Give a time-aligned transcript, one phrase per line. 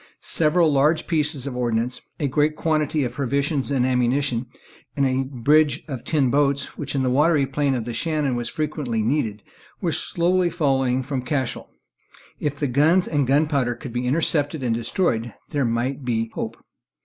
[0.23, 4.47] Several large pieces of ordnance, a great quantity of provisions and ammunition,
[4.97, 8.49] and a bridge of tin boats, which in the watery plain of the Shannon was
[8.49, 9.43] frequently needed,
[9.79, 11.69] were slowly following from Cashel.
[12.39, 16.57] If the guns and gunpowder could be intercepted and destroyed, there might be some hope.